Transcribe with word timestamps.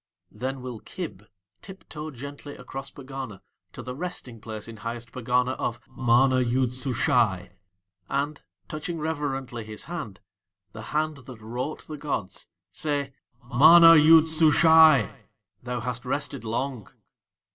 Then 0.31 0.63
will 0.63 0.79
Kib 0.79 1.27
tiptoe 1.61 2.09
gently 2.09 2.55
across 2.57 2.89
Pegana 2.89 3.41
to 3.73 3.83
the 3.83 3.95
resting 3.95 4.41
place 4.41 4.67
in 4.67 4.77
Highest 4.77 5.11
Pegana 5.11 5.51
of 5.51 5.79
MANA 5.87 6.39
YOOD 6.41 6.73
SUSHAI, 6.73 7.51
and 8.09 8.41
touching 8.67 8.97
reverently 8.97 9.63
his 9.63 9.83
hand, 9.83 10.19
the 10.71 10.81
hand 10.97 11.17
that 11.17 11.39
wrought 11.39 11.85
the 11.85 11.97
gods, 11.97 12.47
say: 12.71 13.13
"MANA 13.47 13.95
YOOD 13.97 14.27
SUSHAI, 14.27 15.27
thou 15.61 15.81
hast 15.81 16.03
rested 16.03 16.43
long." 16.43 16.87